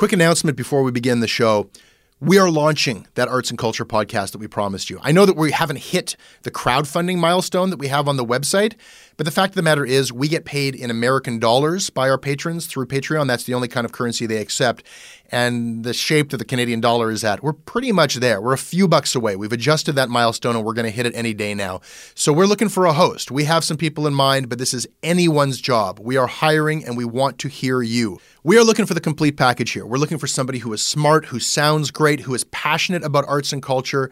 [0.00, 1.68] Quick announcement before we begin the show.
[2.20, 4.98] We are launching that arts and culture podcast that we promised you.
[5.02, 8.76] I know that we haven't hit the crowdfunding milestone that we have on the website,
[9.20, 12.16] but the fact of the matter is we get paid in American dollars by our
[12.16, 13.26] patrons through Patreon.
[13.26, 14.82] That's the only kind of currency they accept.
[15.30, 18.40] And the shape that the Canadian dollar is at, we're pretty much there.
[18.40, 19.36] We're a few bucks away.
[19.36, 21.82] We've adjusted that milestone and we're going to hit it any day now.
[22.14, 23.30] So we're looking for a host.
[23.30, 26.00] We have some people in mind, but this is anyone's job.
[26.00, 28.18] We are hiring and we want to hear you.
[28.42, 29.84] We are looking for the complete package here.
[29.84, 33.52] We're looking for somebody who is smart, who sounds great, who is passionate about arts
[33.52, 34.10] and culture,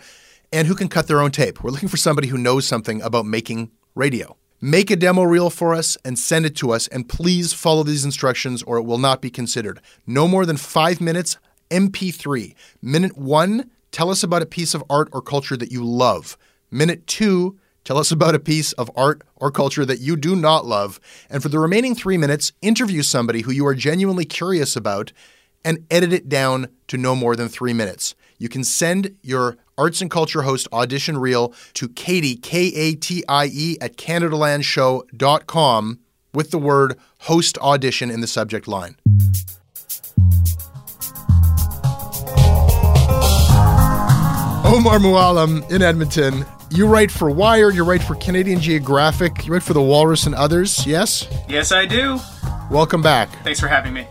[0.53, 1.64] and who can cut their own tape.
[1.64, 4.36] We're looking for somebody who knows something about making radio.
[4.61, 8.05] Make a demo reel for us and send it to us, and please follow these
[8.05, 9.81] instructions or it will not be considered.
[10.05, 11.37] No more than five minutes,
[11.70, 12.56] MP3.
[12.83, 16.36] Minute one, tell us about a piece of art or culture that you love.
[16.73, 20.67] Minute two, tell us about a piece of art or culture that you do not
[20.67, 20.98] love.
[21.31, 25.12] And for the remaining three minutes, interview somebody who you are genuinely curious about
[25.64, 28.17] and edit it down to no more than three minutes.
[28.39, 33.22] You can send your arts and culture host audition reel to Katie, K A T
[33.28, 35.98] I E, at CanadaLandShow.com
[36.34, 38.96] with the word host audition in the subject line.
[44.64, 46.44] Omar Mouallem in Edmonton.
[46.70, 50.34] You write for Wired, you write for Canadian Geographic, you write for The Walrus and
[50.34, 51.27] others, yes?
[51.48, 52.20] Yes, I do.
[52.70, 53.30] Welcome back.
[53.42, 54.06] Thanks for having me.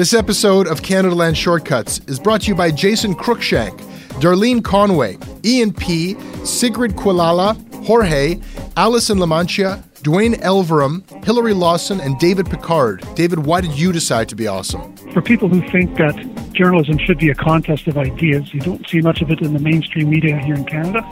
[0.00, 3.78] This episode of Canada Land Shortcuts is brought to you by Jason Cruikshank,
[4.22, 8.40] Darlene Conway, Ian P., Sigrid Quilala, Jorge,
[8.78, 13.06] Alison Lamantia, Dwayne Elverum, Hillary Lawson, and David Picard.
[13.14, 14.96] David, why did you decide to be awesome?
[15.12, 16.16] For people who think that
[16.54, 19.60] journalism should be a contest of ideas, you don't see much of it in the
[19.60, 21.06] mainstream media here in Canada.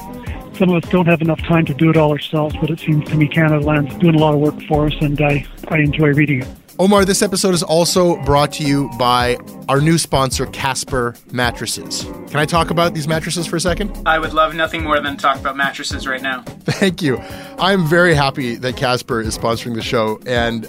[0.54, 3.06] Some of us don't have enough time to do it all ourselves, but it seems
[3.10, 6.14] to me Canada Land's doing a lot of work for us, and I, I enjoy
[6.14, 6.48] reading it.
[6.80, 9.36] Omar, this episode is also brought to you by
[9.68, 12.04] our new sponsor, Casper Mattresses.
[12.28, 14.00] Can I talk about these mattresses for a second?
[14.06, 16.42] I would love nothing more than to talk about mattresses right now.
[16.42, 17.18] Thank you.
[17.58, 20.66] I'm very happy that Casper is sponsoring the show, and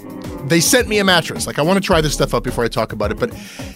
[0.48, 1.46] they sent me a mattress.
[1.46, 3.32] Like, I want to try this stuff out before I talk about it, but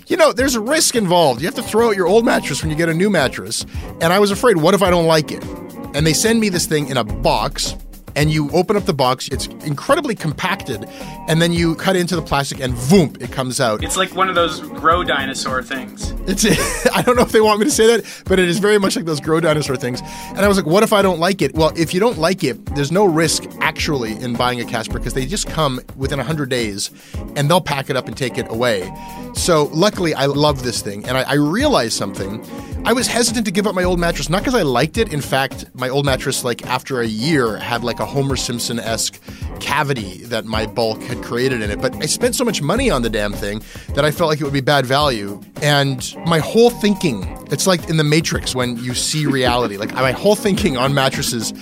[0.08, 1.40] you know, there's a risk involved.
[1.40, 3.64] You have to throw out your old mattress when you get a new mattress,
[4.00, 5.44] and I was afraid, what if I don't like it?
[5.94, 7.76] And they send me this thing in a box
[8.16, 9.28] and you open up the box.
[9.28, 10.84] It's incredibly compacted,
[11.28, 13.82] and then you cut into the plastic, and voom, it comes out.
[13.82, 16.12] It's like one of those grow dinosaur things.
[16.26, 16.44] It's
[16.94, 18.96] I don't know if they want me to say that, but it is very much
[18.96, 20.00] like those grow dinosaur things.
[20.28, 21.54] And I was like, what if I don't like it?
[21.54, 25.14] Well, if you don't like it, there's no risk actually in buying a Casper because
[25.14, 26.90] they just come within 100 days
[27.36, 28.92] and they'll pack it up and take it away.
[29.34, 32.44] So luckily, I love this thing, and I, I realized something.
[32.86, 35.10] I was hesitant to give up my old mattress, not because I liked it.
[35.10, 39.18] In fact, my old mattress, like after a year, had like a Homer Simpson esque
[39.58, 41.80] cavity that my bulk had created in it.
[41.80, 43.62] But I spent so much money on the damn thing
[43.94, 45.40] that I felt like it would be bad value.
[45.62, 50.12] And my whole thinking, it's like in the Matrix when you see reality, like my
[50.12, 51.54] whole thinking on mattresses.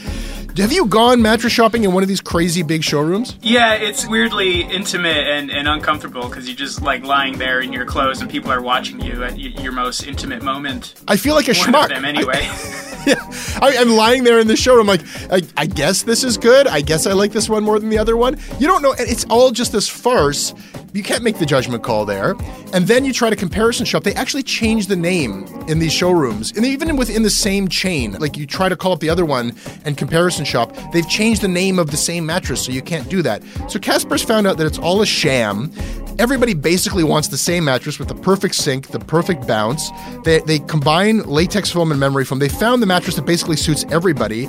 [0.56, 3.38] Have you gone mattress shopping in one of these crazy big showrooms?
[3.40, 7.86] Yeah, it's weirdly intimate and, and uncomfortable because you're just like lying there in your
[7.86, 10.94] clothes and people are watching you at your most intimate moment.
[11.08, 11.88] I feel like a One schmuck.
[11.88, 12.42] them, anyway.
[13.06, 13.14] yeah,
[13.62, 15.00] I, I'm lying there in the showroom, like,
[15.30, 16.66] I, I guess this is good.
[16.66, 18.38] I guess I like this one more than the other one.
[18.58, 18.94] You don't know.
[18.98, 20.52] It's all just this farce.
[20.94, 22.36] You can't make the judgment call there.
[22.74, 24.04] And then you try to comparison shop.
[24.04, 28.12] They actually change the name in these showrooms, and even within the same chain.
[28.12, 29.54] Like you try to call up the other one
[29.84, 33.22] and comparison shop, they've changed the name of the same mattress, so you can't do
[33.22, 33.42] that.
[33.68, 35.72] So Casper's found out that it's all a sham.
[36.18, 39.90] Everybody basically wants the same mattress with the perfect sink, the perfect bounce.
[40.24, 42.38] They, they combine latex foam and memory foam.
[42.38, 44.46] They found the mattress that basically suits everybody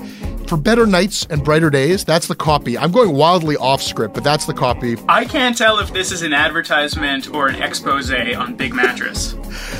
[0.54, 2.78] for better nights and brighter days, that's the copy.
[2.78, 4.98] I'm going wildly off script, but that's the copy.
[5.10, 9.34] I can't tell if this is an advertisement or an expose on Big Mattress.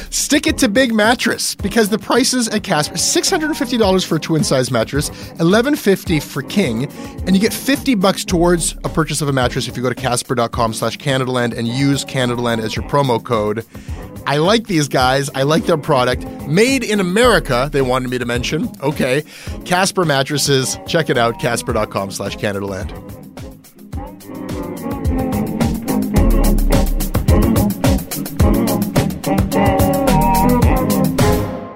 [0.10, 4.72] Stick it to Big Mattress because the prices at Casper $650 for a twin size
[4.72, 6.86] mattress, 1150 for king,
[7.26, 9.96] and you get 50 bucks towards a purchase of a mattress if you go to
[9.96, 13.66] casper.com slash Canadaland and use Canadaland as your promo code.
[14.26, 15.30] I like these guys.
[15.36, 16.26] I like their product.
[16.48, 18.70] Made in America, they wanted me to mention.
[18.82, 19.24] Okay.
[19.66, 20.78] Casper mattresses.
[20.88, 22.92] Check it out, casper.com slash Canadaland.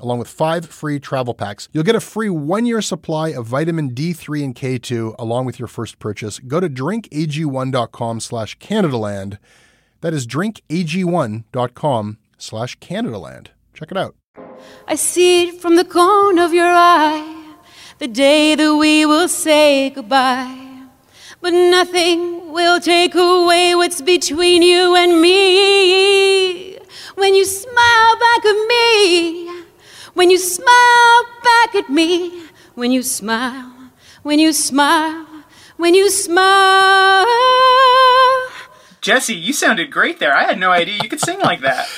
[0.00, 1.68] along with five free travel packs.
[1.72, 5.68] You'll get a free one year supply of vitamin D3 and K2 along with your
[5.68, 6.38] first purchase.
[6.38, 9.38] Go to drinkag1.com slash Canadaland.
[10.00, 13.48] That is drinkag1.com slash Canadaland.
[13.74, 14.14] Check it out.
[14.86, 17.54] I see it from the corner of your eye,
[17.98, 20.56] the day that we will say goodbye.
[21.40, 26.76] But nothing will take away what's between you and me.
[27.14, 29.59] When you smile back at me,
[30.14, 33.72] when you smile back at me, when you smile,
[34.22, 35.26] when you smile,
[35.76, 37.26] when you smile.
[39.00, 40.36] Jesse, you sounded great there.
[40.36, 41.88] I had no idea you could sing like that.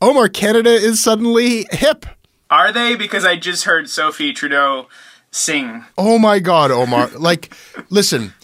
[0.00, 2.06] Omar, Canada is suddenly hip.
[2.50, 2.96] Are they?
[2.96, 4.88] Because I just heard Sophie Trudeau
[5.30, 5.84] sing.
[5.96, 7.08] Oh my God, Omar.
[7.18, 7.54] like,
[7.88, 8.34] listen,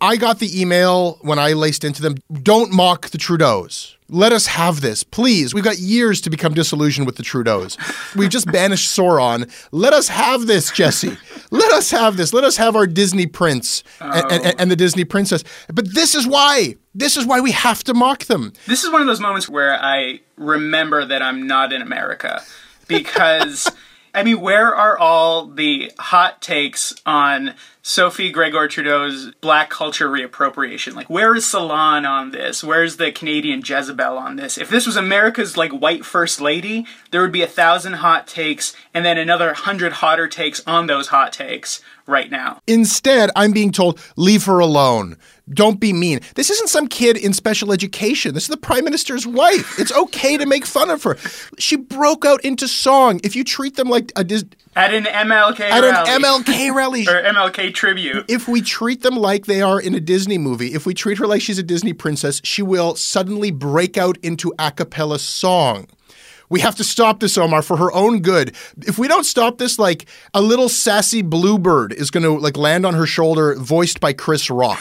[0.00, 2.16] I got the email when I laced into them.
[2.42, 3.94] Don't mock the Trudeaus.
[4.14, 5.52] Let us have this, please.
[5.52, 7.76] We've got years to become disillusioned with the Trudeaus.
[8.14, 9.50] We've just banished Sauron.
[9.72, 11.18] Let us have this, Jesse.
[11.50, 12.32] Let us have this.
[12.32, 15.42] Let us have our Disney prince and, and, and the Disney princess.
[15.66, 16.76] But this is why.
[16.94, 18.52] This is why we have to mock them.
[18.68, 22.40] This is one of those moments where I remember that I'm not in America
[22.86, 23.68] because.
[24.16, 27.54] I mean, where are all the hot takes on
[27.86, 30.94] Sophie Grégoire Trudeau's black culture reappropriation?
[30.94, 32.64] Like, where is Salon on this?
[32.64, 34.56] Where's the Canadian Jezebel on this?
[34.56, 38.74] If this was America's like white first lady, there would be a thousand hot takes
[38.94, 42.58] and then another hundred hotter takes on those hot takes right now.
[42.66, 45.18] Instead, I'm being told, leave her alone.
[45.52, 46.20] Don't be mean.
[46.36, 48.32] This isn't some kid in special education.
[48.32, 49.78] This is the prime minister's wife.
[49.78, 51.16] It's okay to make fun of her.
[51.58, 53.20] She broke out into song.
[53.22, 56.10] If you treat them like a Dis- At an MLK at rally.
[56.10, 58.24] an MLK rally, or MLK tribute.
[58.28, 61.26] if we treat them like they are in a Disney movie, if we treat her
[61.26, 65.88] like she's a Disney princess, she will suddenly break out into a cappella song.
[66.54, 68.54] We have to stop this, Omar, for her own good.
[68.86, 72.86] If we don't stop this, like a little sassy bluebird is going to like land
[72.86, 74.80] on her shoulder, voiced by Chris Rock.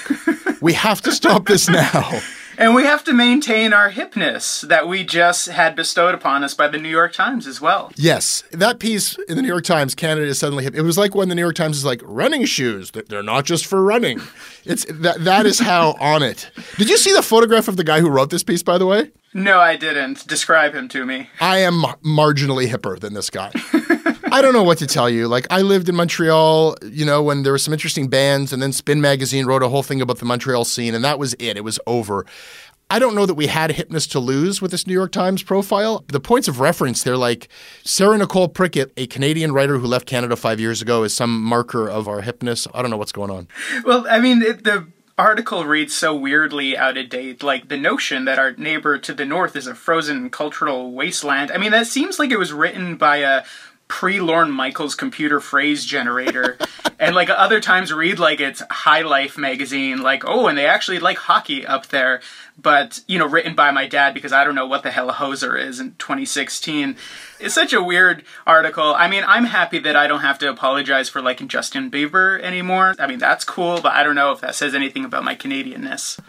[0.62, 2.12] we have to stop this now.
[2.58, 6.68] And we have to maintain our hipness that we just had bestowed upon us by
[6.68, 7.92] the New York Times as well.
[7.96, 10.76] Yes, that piece in the New York Times, Canada is suddenly hip.
[10.76, 12.92] It was like when the New York Times is like running shoes.
[12.92, 14.22] They're not just for running.
[14.66, 16.50] It's that that is how on it.
[16.78, 18.64] Did you see the photograph of the guy who wrote this piece?
[18.64, 20.26] By the way, No, I didn't.
[20.26, 21.30] Describe him to me.
[21.42, 23.52] I am marginally hipper than this guy.
[24.34, 25.28] I don't know what to tell you.
[25.28, 28.74] Like I lived in Montreal, you know, when there were some interesting bands, and then
[28.74, 31.56] Spin Magazine wrote a whole thing about the Montreal scene, and that was it.
[31.56, 32.26] It was over.
[32.90, 36.04] I don't know that we had hipness to lose with this New York Times profile.
[36.08, 37.48] The points of reference, they're like
[37.84, 41.88] Sarah Nicole Prickett, a Canadian writer who left Canada five years ago, is some marker
[41.88, 42.68] of our hipness.
[42.74, 43.48] I don't know what's going on.
[43.86, 47.44] Well, I mean, it, the article reads so weirdly out of date.
[47.44, 51.52] Like the notion that our neighbor to the north is a frozen cultural wasteland.
[51.52, 53.44] I mean, that seems like it was written by a
[53.94, 56.58] pre Lorne Michaels computer phrase generator.
[57.00, 60.98] and like other times read like it's High Life magazine, like, oh, and they actually
[60.98, 62.20] like hockey up there.
[62.58, 65.14] But, you know, written by my dad because I don't know what the hell a
[65.14, 66.96] hoser is in 2016.
[67.40, 68.94] It's such a weird article.
[68.96, 72.96] I mean, I'm happy that I don't have to apologize for liking Justin Bieber anymore.
[73.00, 76.20] I mean, that's cool, but I don't know if that says anything about my Canadianness.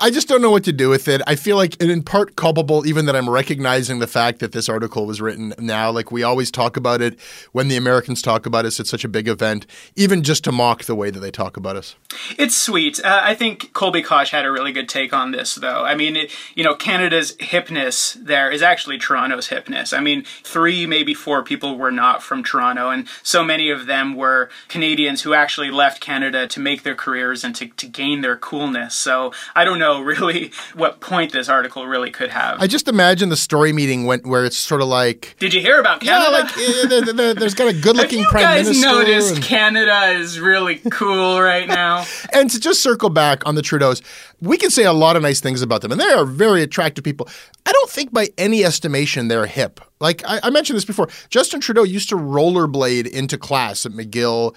[0.00, 1.22] I just don't know what to do with it.
[1.26, 5.06] I feel like, in part, culpable even that I'm recognizing the fact that this article
[5.06, 5.90] was written now.
[5.90, 7.20] Like, we always talk about it
[7.52, 8.80] when the Americans talk about us.
[8.80, 11.76] It's such a big event, even just to mock the way that they talk about
[11.76, 11.94] us.
[12.38, 12.98] It's sweet.
[13.04, 15.82] Uh, I think Colby Cosh had a really good take on this, though.
[15.84, 19.96] I mean, it, you know, Canada's hipness there is actually Toronto's hipness.
[19.96, 24.14] I mean, three, maybe four people were not from Toronto, and so many of them
[24.14, 28.36] were Canadians who actually left Canada to make their careers and to, to gain their
[28.36, 28.94] coolness.
[28.94, 32.60] So I don't know really what point this article really could have.
[32.62, 35.34] I just imagine the story meeting went where it's sort of like.
[35.38, 36.26] Did you hear about Canada?
[36.30, 38.86] Yeah, like eh, the, the, there's got a good-looking prime guys minister.
[38.86, 42.04] noticed and- Canada is really cool right now?
[42.32, 44.02] And to just circle back on the Trudeaus,
[44.40, 47.04] we can say a lot of nice things about them, and they are very attractive
[47.04, 47.28] people.
[47.64, 49.80] I don't think by any estimation they're hip.
[49.98, 54.54] Like I, I mentioned this before, Justin Trudeau used to rollerblade into class at McGill.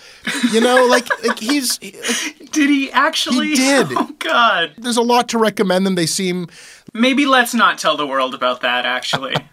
[0.52, 3.50] You know, like, like he's like, Did he actually?
[3.50, 3.88] He did.
[4.02, 4.74] Oh God.
[4.78, 5.96] there's a lot to recommend them.
[5.96, 6.48] They seem
[6.94, 8.86] Maybe let's not tell the world about that.
[8.86, 9.36] Actually.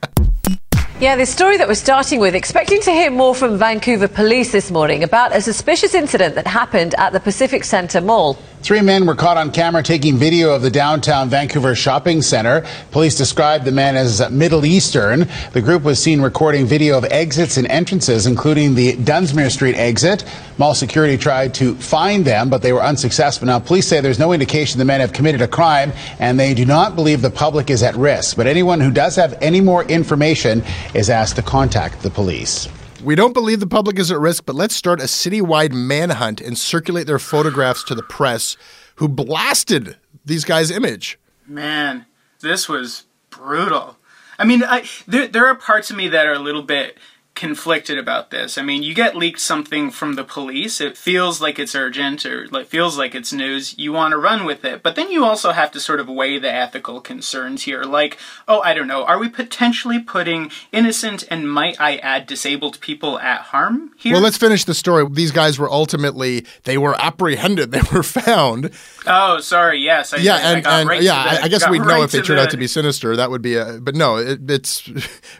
[0.98, 4.70] Yeah, the story that we're starting with, expecting to hear more from Vancouver police this
[4.70, 8.38] morning about a suspicious incident that happened at the Pacific Centre Mall.
[8.62, 12.66] Three men were caught on camera taking video of the downtown Vancouver shopping center.
[12.90, 15.28] Police described the men as Middle Eastern.
[15.52, 20.24] The group was seen recording video of exits and entrances, including the Dunsmuir Street exit.
[20.58, 23.46] Mall security tried to find them, but they were unsuccessful.
[23.46, 26.64] Now, police say there's no indication the men have committed a crime, and they do
[26.64, 28.36] not believe the public is at risk.
[28.36, 32.68] But anyone who does have any more information is asked to contact the police.
[33.06, 36.58] We don't believe the public is at risk, but let's start a citywide manhunt and
[36.58, 38.56] circulate their photographs to the press
[38.96, 41.16] who blasted these guys' image.
[41.46, 42.06] Man,
[42.40, 43.96] this was brutal.
[44.40, 46.98] I mean, I, there there are parts of me that are a little bit
[47.36, 48.58] conflicted about this.
[48.58, 52.48] I mean, you get leaked something from the police, it feels like it's urgent or
[52.48, 54.82] like feels like it's news, you want to run with it.
[54.82, 57.84] But then you also have to sort of weigh the ethical concerns here.
[57.84, 62.80] Like, oh, I don't know, are we potentially putting innocent and might I add disabled
[62.80, 64.14] people at harm here?
[64.14, 65.06] Well, let's finish the story.
[65.10, 67.70] These guys were ultimately they were apprehended.
[67.76, 68.70] They were found.
[69.06, 69.80] oh, sorry.
[69.80, 70.14] Yes.
[70.14, 72.10] I, Yeah, I and, got and right yeah, the- I, I guess we'd know if
[72.12, 73.14] they turned the- out to be sinister.
[73.16, 73.78] That would be a.
[73.82, 74.88] But no, it, it's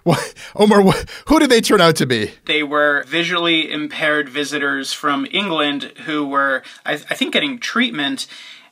[0.57, 0.83] Omar.
[1.29, 2.33] Who did they turn out to be?
[2.45, 8.27] They were visually impaired visitors from England who were, I, I think, getting treatment.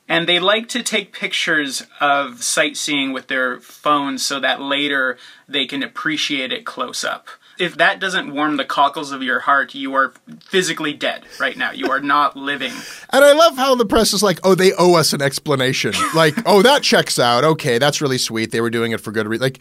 [0.07, 5.17] And they like to take pictures of sightseeing with their phones so that later
[5.47, 7.27] they can appreciate it close up.
[7.57, 11.71] If that doesn't warm the cockles of your heart, you are physically dead right now.
[11.71, 12.73] You are not living.
[13.11, 15.93] And I love how the press is like, oh, they owe us an explanation.
[16.15, 17.43] like, oh, that checks out.
[17.43, 18.51] Okay, that's really sweet.
[18.51, 19.43] They were doing it for good reason.
[19.43, 19.59] Like,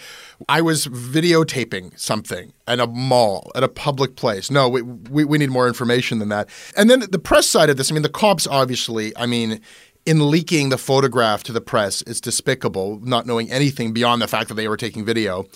[0.49, 4.51] I was videotaping something at a mall, at a public place.
[4.51, 6.49] No, we, we, we need more information than that.
[6.77, 9.61] And then the press side of this, I mean, the cops obviously, I mean,
[10.07, 14.49] in leaking the photograph to the press, it's despicable, not knowing anything beyond the fact
[14.49, 15.47] that they were taking video.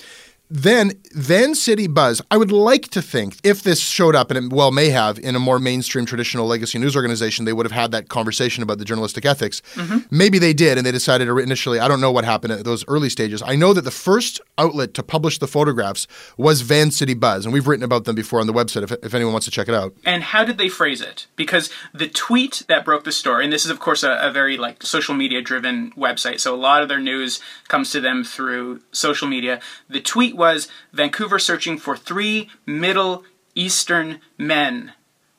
[0.50, 2.22] Then, then City Buzz.
[2.30, 5.36] I would like to think if this showed up, and it well may have, in
[5.36, 8.84] a more mainstream traditional legacy news organization, they would have had that conversation about the
[8.84, 9.60] journalistic ethics.
[9.74, 9.98] Mm-hmm.
[10.10, 11.78] Maybe they did, and they decided to initially.
[11.78, 13.42] I don't know what happened at those early stages.
[13.42, 16.06] I know that the first outlet to publish the photographs
[16.38, 18.82] was Van City Buzz, and we've written about them before on the website.
[18.82, 19.94] If, if anyone wants to check it out.
[20.04, 21.26] And how did they phrase it?
[21.36, 24.56] Because the tweet that broke the story, and this is of course a, a very
[24.56, 28.80] like social media driven website, so a lot of their news comes to them through
[28.92, 29.60] social media.
[29.90, 34.92] The tweet was Vancouver searching for three Middle Eastern men,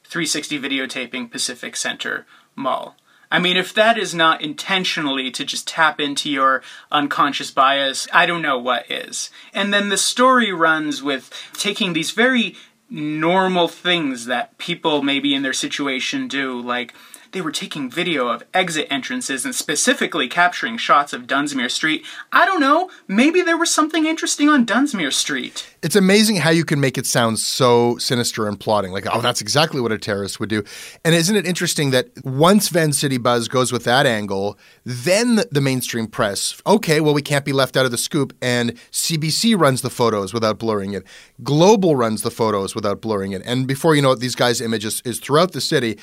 [0.03, 2.95] 360 videotaping Pacific Center Mall.
[3.31, 8.25] I mean, if that is not intentionally to just tap into your unconscious bias, I
[8.25, 9.29] don't know what is.
[9.53, 12.55] And then the story runs with taking these very
[12.89, 16.93] normal things that people maybe in their situation do, like
[17.31, 22.05] they were taking video of exit entrances and specifically capturing shots of Dunsmuir Street.
[22.31, 25.75] I don't know, maybe there was something interesting on Dunsmuir Street.
[25.81, 28.91] It's amazing how you can make it sound so sinister and plotting.
[28.91, 30.63] Like, oh, that's exactly what a terrorist would do.
[31.05, 35.47] And isn't it interesting that once Van City Buzz goes with that angle, then the-
[35.51, 38.33] the mainstream press, okay, well, we can't be left out of the scoop.
[38.41, 41.03] And CBC runs the photos without blurring it.
[41.43, 43.41] Global runs the photos without blurring it.
[43.45, 45.97] And before you know it, these guys' images is throughout the city.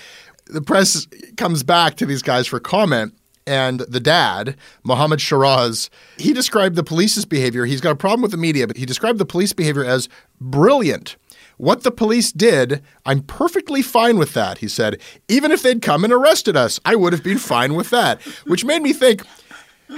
[0.46, 3.14] The press comes back to these guys for comment
[3.46, 5.88] and the dad, Mohammed Shiraz,
[6.18, 7.64] he described the police's behavior.
[7.64, 10.08] He's got a problem with the media, but he described the police behavior as
[10.40, 11.16] brilliant.
[11.56, 15.00] What the police did, I'm perfectly fine with that, he said.
[15.28, 18.20] Even if they'd come and arrested us, I would have been fine with that.
[18.46, 19.22] Which made me think,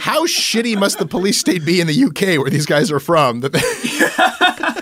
[0.01, 3.41] how shitty must the police state be in the UK where these guys are from?
[3.41, 4.75] That they-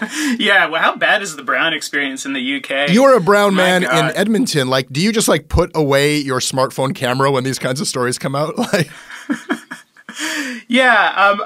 [0.38, 2.90] yeah, well, how bad is the brown experience in the UK?
[2.90, 4.10] You're a brown My man God.
[4.10, 4.68] in Edmonton.
[4.68, 8.18] Like, do you just like put away your smartphone camera when these kinds of stories
[8.18, 8.54] come out?
[8.72, 8.90] Like,
[10.68, 11.42] Yeah, um,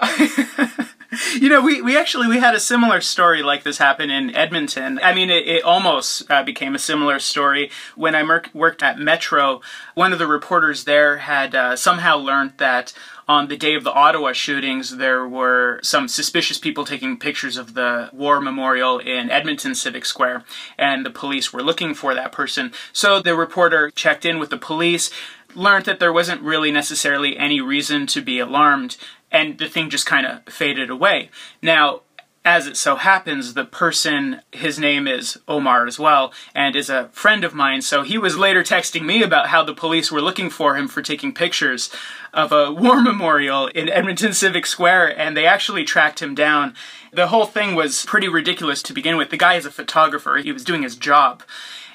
[1.38, 5.00] you know, we, we actually we had a similar story like this happen in Edmonton.
[5.02, 8.98] I mean, it, it almost uh, became a similar story when I mer- worked at
[8.98, 9.60] Metro.
[9.94, 12.92] One of the reporters there had uh, somehow learned that
[13.28, 17.74] on the day of the Ottawa shootings, there were some suspicious people taking pictures of
[17.74, 20.44] the war memorial in Edmonton Civic Square,
[20.78, 22.72] and the police were looking for that person.
[22.92, 25.10] So the reporter checked in with the police,
[25.54, 28.96] learned that there wasn't really necessarily any reason to be alarmed,
[29.30, 31.28] and the thing just kind of faded away.
[31.60, 32.02] Now,
[32.44, 37.08] as it so happens, the person, his name is Omar as well, and is a
[37.08, 40.48] friend of mine, so he was later texting me about how the police were looking
[40.48, 41.90] for him for taking pictures
[42.32, 46.74] of a war memorial in Edmonton Civic Square, and they actually tracked him down.
[47.12, 49.30] The whole thing was pretty ridiculous to begin with.
[49.30, 51.42] The guy is a photographer, he was doing his job.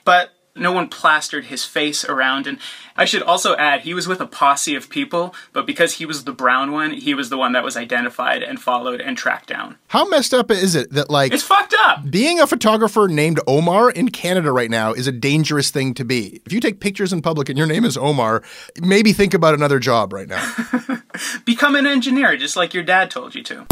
[0.06, 2.46] But no one plastered his face around.
[2.48, 2.60] And
[2.96, 6.26] I should also add, he was with a posse of people, but because he was
[6.26, 9.78] the brown one, he was the one that was identified and followed and tracked down.
[9.88, 12.10] how messed up is it that like It's fucked up.
[12.10, 16.42] being a photographer named Omar in Canada right now is a dangerous thing to be.
[16.46, 18.44] If you take pictures in public and your name is Omar,
[18.80, 20.56] maybe think about another job right now.
[21.46, 23.66] Become an engineer, just like your dad told you to.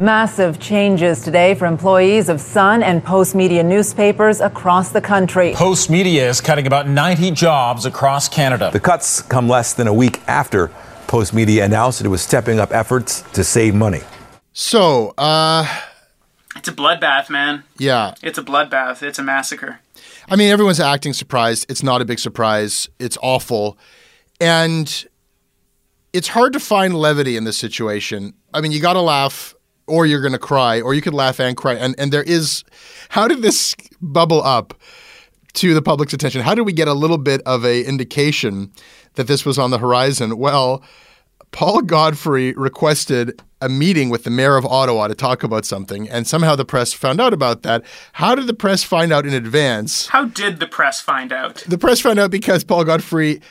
[0.00, 5.52] Massive changes today for employees of Sun and Post Media newspapers across the country.
[5.54, 8.70] Post Media is cutting about 90 jobs across Canada.
[8.72, 10.68] The cuts come less than a week after
[11.06, 14.00] Post Media announced that it was stepping up efforts to save money.
[14.54, 15.66] So, uh,
[16.56, 17.64] It's a bloodbath, man.
[17.76, 18.14] yeah.
[18.22, 19.02] It's a bloodbath.
[19.02, 19.80] It's a massacre.
[20.30, 21.70] I mean, everyone's acting surprised.
[21.70, 22.88] It's not a big surprise.
[22.98, 23.76] It's awful.
[24.40, 25.04] And
[26.14, 28.32] it's hard to find levity in this situation.
[28.54, 29.54] I mean, you got to laugh
[29.90, 31.74] or you're going to cry, or you could laugh and cry.
[31.74, 32.64] And, and there is,
[33.10, 34.74] how did this bubble up
[35.54, 36.42] to the public's attention?
[36.42, 38.72] How did we get a little bit of a indication
[39.14, 40.38] that this was on the horizon?
[40.38, 40.82] Well,
[41.50, 46.26] Paul Godfrey requested a meeting with the mayor of Ottawa to talk about something, and
[46.26, 47.84] somehow the press found out about that.
[48.12, 50.06] How did the press find out in advance?
[50.06, 51.56] How did the press find out?
[51.66, 53.42] The press found out because Paul Godfrey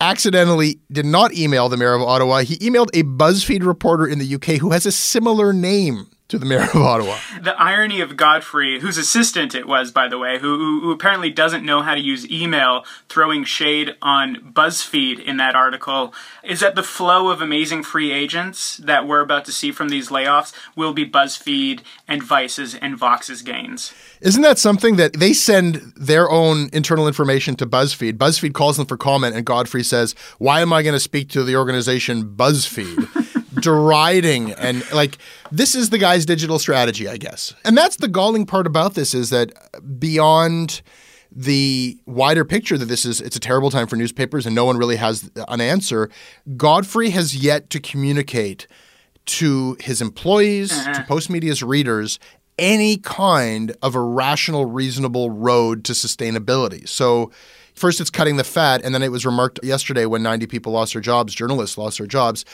[0.00, 2.40] accidentally did not email the mayor of Ottawa.
[2.40, 6.44] He emailed a BuzzFeed reporter in the UK who has a similar name to the
[6.44, 7.16] mayor of Ottawa.
[7.40, 11.30] The irony of Godfrey, whose assistant it was, by the way, who, who, who apparently
[11.30, 16.12] doesn't know how to use email, throwing shade on BuzzFeed in that article,
[16.42, 20.10] is that the flow of amazing free agents that we're about to see from these
[20.10, 23.94] layoffs will be BuzzFeed and Vice's and Vox's gains.
[24.20, 28.18] Isn't that something that they send their own internal information to BuzzFeed?
[28.18, 31.42] BuzzFeed calls them for comment, and Godfrey says, Why am I going to speak to
[31.42, 33.24] the organization BuzzFeed?
[33.60, 35.18] Deriding and like
[35.50, 37.54] this is the guy's digital strategy, I guess.
[37.64, 39.52] And that's the galling part about this is that
[39.98, 40.82] beyond
[41.30, 44.76] the wider picture that this is it's a terrible time for newspapers and no one
[44.76, 46.10] really has an answer,
[46.56, 48.66] Godfrey has yet to communicate
[49.26, 51.04] to his employees, to uh-huh.
[51.04, 52.18] Postmedia's readers,
[52.58, 56.88] any kind of a rational, reasonable road to sustainability.
[56.88, 57.30] So,
[57.78, 60.92] first it's cutting the fat, and then it was remarked yesterday when 90 people lost
[60.92, 62.44] their jobs, journalists lost their jobs.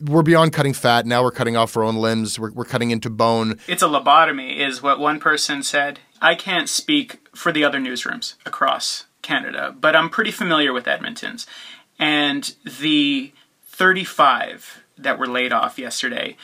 [0.00, 1.06] We're beyond cutting fat.
[1.06, 2.38] Now we're cutting off our own limbs.
[2.38, 3.58] We're, we're cutting into bone.
[3.66, 6.00] It's a lobotomy, is what one person said.
[6.20, 11.46] I can't speak for the other newsrooms across Canada, but I'm pretty familiar with Edmonton's.
[11.98, 13.32] And the
[13.66, 16.36] 35 that were laid off yesterday,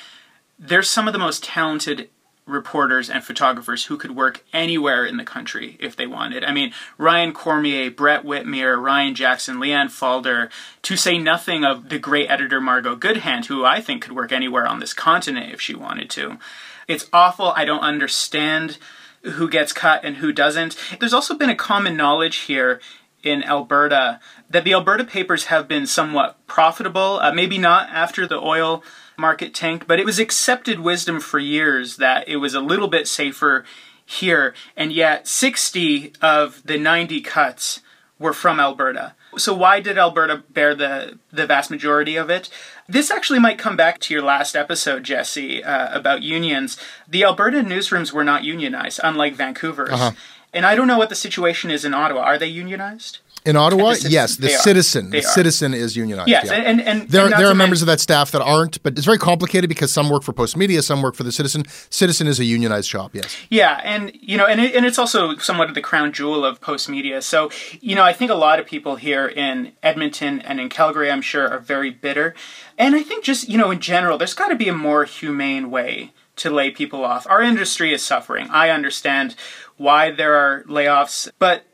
[0.58, 2.08] they're some of the most talented
[2.46, 6.44] reporters and photographers who could work anywhere in the country if they wanted.
[6.44, 10.50] I mean, Ryan Cormier, Brent Wittmeier, Ryan Jackson, Liane Faulder,
[10.82, 14.66] to say nothing of the great editor Margo Goodhand, who I think could work anywhere
[14.66, 16.38] on this continent if she wanted to.
[16.86, 17.52] It's awful.
[17.56, 18.78] I don't understand
[19.22, 20.76] who gets cut and who doesn't.
[21.00, 22.78] There's also been a common knowledge here
[23.24, 28.38] in Alberta that the Alberta papers have been somewhat profitable, uh, maybe not after the
[28.38, 28.82] oil
[29.16, 33.08] market tanked, but it was accepted wisdom for years that it was a little bit
[33.08, 33.64] safer
[34.04, 37.80] here, and yet 60 of the 90 cuts
[38.18, 39.14] were from Alberta.
[39.36, 42.48] So why did Alberta bear the the vast majority of it?
[42.88, 46.76] This actually might come back to your last episode, Jesse, uh, about unions.
[47.08, 49.90] The Alberta newsrooms were not unionized, unlike Vancouver's.
[49.90, 50.12] Uh-huh.
[50.54, 52.20] And I don't know what the situation is in Ottawa.
[52.22, 53.18] Are they unionized?
[53.46, 56.30] In Ottawa, The yes, the citizen, the citizen is unionized.
[56.30, 56.54] Yes, yeah.
[56.54, 59.18] and- and- there, and there are members of that staff that aren't, but it's very
[59.18, 61.64] complicated because some work for Post Media, some work for the Citizen.
[61.90, 63.10] Citizen is a unionized shop.
[63.14, 63.36] Yes.
[63.50, 66.62] Yeah, and you know, and it, and it's also somewhat of the crown jewel of
[66.62, 67.20] post media.
[67.20, 67.50] So,
[67.82, 71.20] you know, I think a lot of people here in Edmonton and in Calgary, I'm
[71.20, 72.34] sure, are very bitter.
[72.78, 75.70] And I think just you know, in general, there's got to be a more humane
[75.70, 77.26] way to lay people off.
[77.28, 78.48] Our industry is suffering.
[78.50, 79.36] I understand
[79.76, 81.64] why there are layoffs, but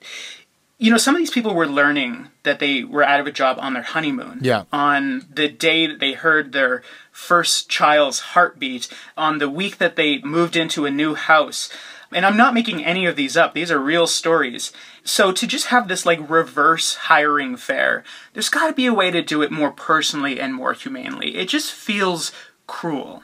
[0.80, 3.58] you know, some of these people were learning that they were out of a job
[3.60, 4.38] on their honeymoon.
[4.40, 4.64] Yeah.
[4.72, 10.22] On the day that they heard their first child's heartbeat, on the week that they
[10.22, 11.68] moved into a new house.
[12.12, 13.52] And I'm not making any of these up.
[13.52, 14.72] These are real stories.
[15.04, 19.10] So to just have this like reverse hiring fair, there's got to be a way
[19.10, 21.36] to do it more personally and more humanely.
[21.36, 22.32] It just feels
[22.66, 23.22] cruel.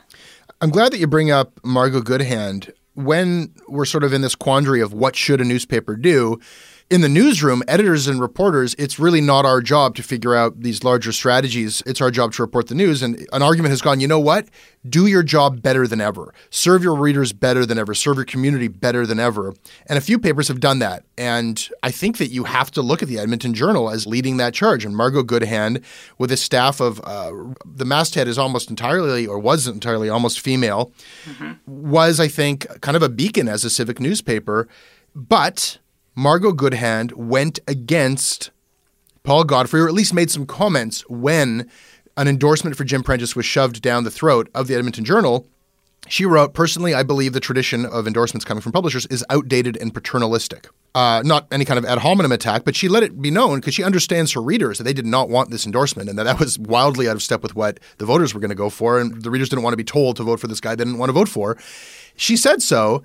[0.60, 2.72] I'm glad that you bring up Margo Goodhand.
[2.94, 6.40] When we're sort of in this quandary of what should a newspaper do,
[6.88, 10.84] in the newsroom, editors and reporters, it's really not our job to figure out these
[10.84, 11.82] larger strategies.
[11.84, 13.02] It's our job to report the news.
[13.02, 14.46] And an argument has gone, you know what?
[14.88, 16.32] Do your job better than ever.
[16.48, 17.92] Serve your readers better than ever.
[17.92, 19.52] Serve your community better than ever.
[19.86, 21.04] And a few papers have done that.
[21.18, 24.54] And I think that you have to look at the Edmonton Journal as leading that
[24.54, 24.84] charge.
[24.84, 25.80] And Margo Goodhand,
[26.18, 27.32] with a staff of uh,
[27.64, 30.92] the masthead is almost entirely, or was entirely almost female,
[31.24, 31.54] mm-hmm.
[31.66, 34.68] was, I think, kind of a beacon as a civic newspaper.
[35.16, 35.78] But
[36.16, 38.50] Margo Goodhand went against
[39.22, 41.70] Paul Godfrey, or at least made some comments when
[42.16, 45.46] an endorsement for Jim Prentice was shoved down the throat of the Edmonton Journal.
[46.08, 49.92] She wrote, Personally, I believe the tradition of endorsements coming from publishers is outdated and
[49.92, 50.68] paternalistic.
[50.94, 53.74] Uh, not any kind of ad hominem attack, but she let it be known because
[53.74, 56.58] she understands her readers that they did not want this endorsement and that that was
[56.58, 58.98] wildly out of step with what the voters were going to go for.
[58.98, 60.98] And the readers didn't want to be told to vote for this guy they didn't
[60.98, 61.58] want to vote for.
[62.16, 63.02] She said so.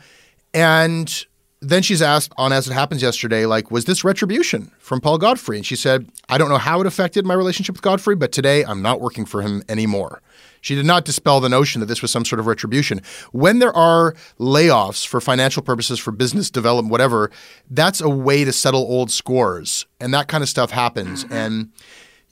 [0.54, 1.26] And
[1.62, 5.58] then she's asked on As It Happens yesterday, like, was this retribution from Paul Godfrey?
[5.58, 8.66] And she said, I don't know how it affected my relationship with Godfrey, but today
[8.66, 10.24] I'm not working for him anymore.
[10.62, 13.02] She did not dispel the notion that this was some sort of retribution.
[13.32, 17.30] When there are layoffs for financial purposes, for business development, whatever,
[17.70, 19.86] that's a way to settle old scores.
[20.00, 21.26] And that kind of stuff happens.
[21.26, 21.34] Mm-hmm.
[21.34, 21.72] And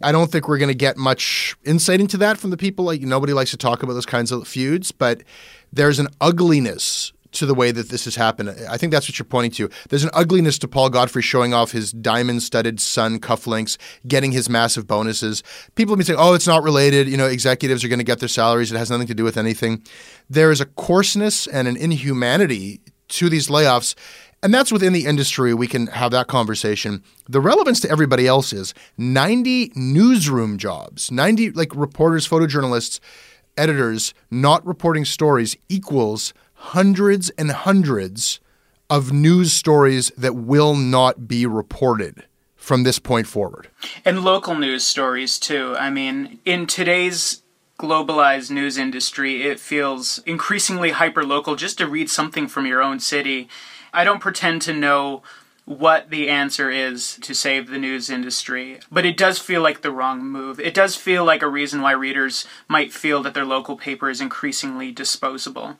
[0.01, 2.85] I don't think we're going to get much insight into that from the people.
[2.85, 5.21] Like nobody likes to talk about those kinds of feuds, but
[5.71, 8.49] there's an ugliness to the way that this has happened.
[8.69, 9.69] I think that's what you're pointing to.
[9.89, 14.49] There's an ugliness to Paul Godfrey showing off his diamond studded sun cufflinks, getting his
[14.49, 15.43] massive bonuses.
[15.75, 17.07] People have been saying, oh, it's not related.
[17.07, 18.71] You know, executives are going to get their salaries.
[18.71, 19.83] It has nothing to do with anything.
[20.29, 23.95] There is a coarseness and an inhumanity to these layoffs.
[24.41, 25.53] And that's within the industry.
[25.53, 27.03] We can have that conversation.
[27.27, 32.99] The relevance to everybody else is 90 newsroom jobs, 90 like reporters, photojournalists,
[33.57, 38.39] editors not reporting stories equals hundreds and hundreds
[38.89, 43.69] of news stories that will not be reported from this point forward.
[44.03, 45.75] And local news stories, too.
[45.79, 47.41] I mean, in today's
[47.79, 52.99] globalized news industry, it feels increasingly hyper local just to read something from your own
[52.99, 53.47] city.
[53.93, 55.23] I don't pretend to know
[55.69, 59.91] what the answer is to save the news industry, but it does feel like the
[59.91, 60.59] wrong move.
[60.59, 64.19] It does feel like a reason why readers might feel that their local paper is
[64.19, 65.77] increasingly disposable.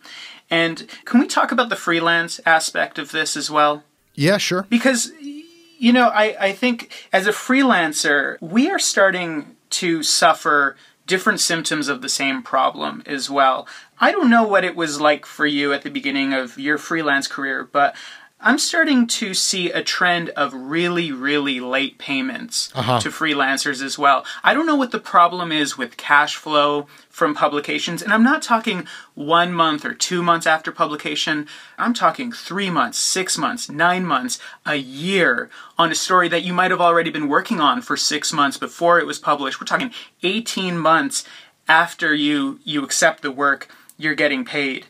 [0.47, 3.84] And can we talk about the freelance aspect of this as well?
[4.13, 4.67] Yeah, sure.
[4.69, 11.39] Because, you know, I, I think as a freelancer, we are starting to suffer different
[11.39, 13.67] symptoms of the same problem as well.
[13.99, 17.28] I don't know what it was like for you at the beginning of your freelance
[17.28, 17.95] career, but
[18.41, 23.02] I'm starting to see a trend of really, really late payments uh-huh.
[23.02, 24.25] to freelancers as well.
[24.45, 28.41] I don't know what the problem is with cash flow from publications, and I'm not
[28.41, 31.47] talking one month or two months after publication.
[31.78, 36.54] I'm talking three months, six months, nine months, a year on a story that you
[36.54, 39.60] might have already been working on for six months before it was published.
[39.60, 39.91] We're talking
[40.23, 41.25] 18 months
[41.67, 44.86] after you you accept the work, you're getting paid.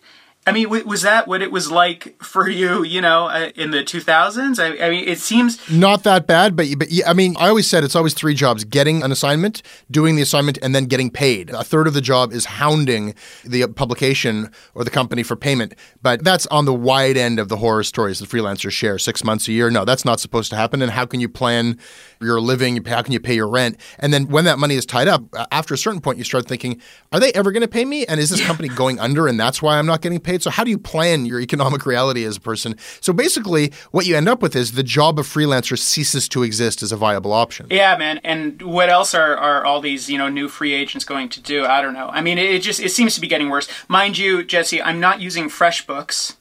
[0.50, 2.84] I mean, was that what it was like for you?
[2.84, 4.58] You know, uh, in the 2000s.
[4.58, 7.84] I, I, mean, it seems not that bad, but but I mean, I always said
[7.84, 11.52] it's always three jobs: getting an assignment, doing the assignment, and then getting paid.
[11.52, 13.14] A third of the job is hounding
[13.46, 15.76] the publication or the company for payment.
[16.02, 19.48] But that's on the wide end of the horror stories that freelancers share: six months
[19.48, 19.70] a year.
[19.70, 20.82] No, that's not supposed to happen.
[20.82, 21.78] And how can you plan
[22.20, 22.84] your living?
[22.86, 23.78] How can you pay your rent?
[24.00, 26.82] And then when that money is tied up, after a certain point, you start thinking,
[27.12, 28.08] are they ever going to pay me?
[28.08, 29.28] And is this company going under?
[29.28, 30.39] And that's why I'm not getting paid.
[30.42, 32.76] So how do you plan your economic reality as a person?
[33.02, 36.82] So basically, what you end up with is the job of freelancer ceases to exist
[36.82, 37.68] as a viable option.
[37.70, 38.20] Yeah, man.
[38.24, 41.66] And what else are, are all these you know new free agents going to do?
[41.66, 42.10] I don't know.
[42.10, 43.68] I mean, it just it seems to be getting worse.
[43.88, 46.36] Mind you, Jesse, I'm not using FreshBooks.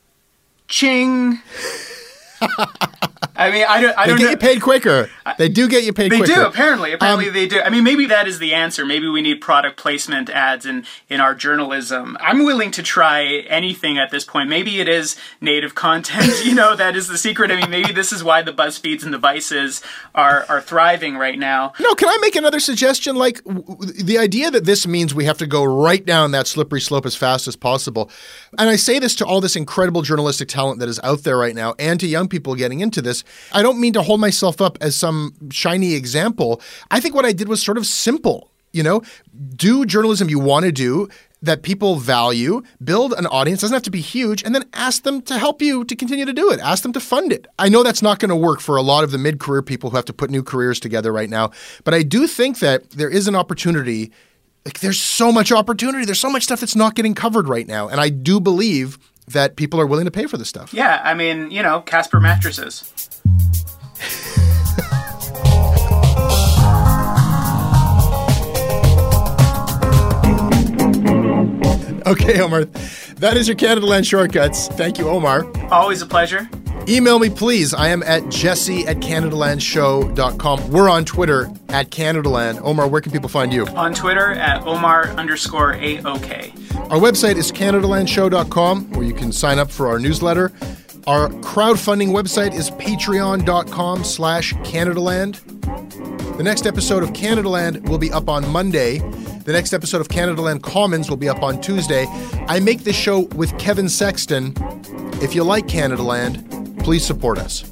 [0.69, 1.41] Ching.
[3.41, 3.97] I mean, I don't.
[3.97, 4.31] I they don't get know.
[4.33, 5.09] you paid quicker.
[5.39, 6.35] They do get you paid They quicker.
[6.35, 6.93] do apparently.
[6.93, 7.61] Apparently Um, they do.
[7.61, 8.85] I mean, maybe that is the answer.
[8.85, 12.17] Maybe we need product placement ads in in our journalism.
[12.21, 14.49] I'm willing to try anything at this point.
[14.49, 16.33] Maybe it is native content.
[16.45, 17.53] you know, that is the secret.
[17.53, 19.83] I mean, maybe this is why the Buzzfeeds and the Vices
[20.17, 21.75] are are thriving right now.
[21.79, 23.15] No, can I make another suggestion?
[23.15, 26.81] Like w- the idea that this means we have to go right down that slippery
[26.81, 28.11] slope as fast as possible.
[28.59, 31.55] And I say this to all this incredible journalistic talent that is out there right
[31.55, 33.25] now and to young people getting into this.
[33.53, 36.61] I don't mean to hold myself up as some shiny example.
[36.91, 38.51] I think what I did was sort of simple.
[38.73, 39.03] You know,
[39.57, 41.09] do journalism you want to do
[41.41, 45.23] that people value, build an audience, doesn't have to be huge, and then ask them
[45.23, 46.61] to help you to continue to do it.
[46.61, 47.47] Ask them to fund it.
[47.59, 49.89] I know that's not going to work for a lot of the mid career people
[49.89, 51.51] who have to put new careers together right now,
[51.85, 54.13] but I do think that there is an opportunity.
[54.67, 56.05] Like, there's so much opportunity.
[56.05, 57.89] There's so much stuff that's not getting covered right now.
[57.89, 58.99] And I do believe
[59.33, 60.73] that people are willing to pay for this stuff.
[60.73, 63.11] Yeah, I mean, you know, Casper mattresses.
[72.09, 72.65] Okay, Omar.
[73.17, 74.69] That is your Canada Land Shortcuts.
[74.69, 75.47] Thank you, Omar.
[75.71, 76.49] Always a pleasure.
[76.89, 77.75] Email me, please.
[77.75, 80.71] I am at jesse at CanadaLandShow.com.
[80.71, 82.63] We're on Twitter at CanadaLand.
[82.63, 83.67] Omar, where can people find you?
[83.69, 86.78] On Twitter at Omar underscore AOK.
[86.91, 90.53] Our website is CanadaLandShow.com, where you can sign up for our newsletter.
[91.07, 96.37] Our crowdfunding website is patreon.com slash CanadaLand.
[96.39, 99.01] The next episode of CanadaLand will be up on Monday.
[99.01, 102.07] The next episode of CanadaLand Commons will be up on Tuesday.
[102.49, 104.55] I make this show with Kevin Sexton.
[105.21, 107.65] If you like CanadaLand, please support us.